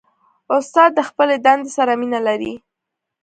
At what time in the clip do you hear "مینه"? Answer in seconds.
2.01-2.19